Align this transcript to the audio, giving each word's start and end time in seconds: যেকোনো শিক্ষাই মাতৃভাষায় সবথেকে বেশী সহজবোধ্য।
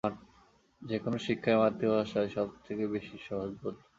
যেকোনো 0.81 1.17
শিক্ষাই 1.25 1.57
মাতৃভাষায় 1.57 2.29
সবথেকে 2.29 2.83
বেশী 2.93 3.17
সহজবোধ্য। 3.27 3.79